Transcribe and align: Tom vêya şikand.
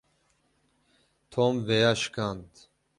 Tom 1.33 1.53
vêya 1.67 1.93
şikand. 2.01 2.51